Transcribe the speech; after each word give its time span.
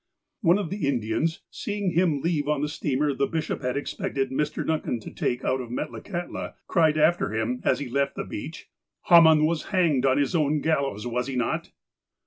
One 0.41 0.57
of 0.57 0.71
the 0.71 0.87
Indians, 0.87 1.43
seeing 1.51 1.91
him 1.91 2.21
leave 2.21 2.47
on 2.47 2.61
the 2.63 2.67
steamer 2.67 3.13
the 3.13 3.27
bishop 3.27 3.61
had 3.61 3.77
expected 3.77 4.31
Mr. 4.31 4.65
Duncan 4.65 4.99
to 5.01 5.11
take 5.11 5.45
out 5.45 5.61
of 5.61 5.69
Metla 5.69 6.01
kahtla, 6.03 6.55
cried 6.65 6.97
after 6.97 7.35
him, 7.35 7.61
as 7.63 7.77
he 7.77 7.87
left 7.87 8.15
the 8.15 8.23
beach:" 8.25 8.67
Haman 9.09 9.45
was 9.45 9.65
hanged 9.65 10.07
on 10.07 10.17
his 10.17 10.33
own 10.33 10.59
gallows, 10.61 11.05
was 11.05 11.27
he 11.27 11.35
not 11.35 11.69